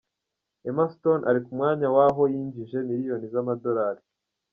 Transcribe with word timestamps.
Emma 0.69 0.85
Stone 0.93 1.25
ari 1.29 1.39
ku 1.45 1.51
mwanya 1.57 1.87
wa 1.95 2.03
aho 2.09 2.21
yinjije 2.33 2.77
miliyoni 2.89 3.25
z’amadolari. 3.33 4.01